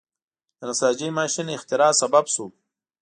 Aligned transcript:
د 0.57 0.59
نساجۍ 0.69 1.09
ماشین 1.17 1.47
اختراع 1.57 1.91
سبب 2.01 2.25
شو. 2.33 2.45